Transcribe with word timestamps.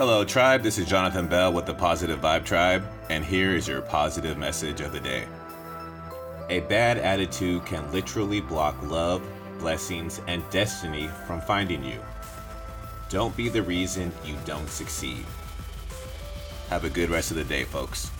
Hello, 0.00 0.24
Tribe. 0.24 0.62
This 0.62 0.78
is 0.78 0.88
Jonathan 0.88 1.26
Bell 1.26 1.52
with 1.52 1.66
the 1.66 1.74
Positive 1.74 2.18
Vibe 2.22 2.46
Tribe, 2.46 2.82
and 3.10 3.22
here 3.22 3.54
is 3.54 3.68
your 3.68 3.82
positive 3.82 4.38
message 4.38 4.80
of 4.80 4.92
the 4.92 5.00
day. 5.00 5.26
A 6.48 6.60
bad 6.60 6.96
attitude 6.96 7.66
can 7.66 7.92
literally 7.92 8.40
block 8.40 8.74
love, 8.82 9.22
blessings, 9.58 10.22
and 10.26 10.42
destiny 10.48 11.10
from 11.26 11.42
finding 11.42 11.84
you. 11.84 11.98
Don't 13.10 13.36
be 13.36 13.50
the 13.50 13.60
reason 13.60 14.10
you 14.24 14.36
don't 14.46 14.70
succeed. 14.70 15.22
Have 16.70 16.84
a 16.84 16.88
good 16.88 17.10
rest 17.10 17.30
of 17.30 17.36
the 17.36 17.44
day, 17.44 17.64
folks. 17.64 18.10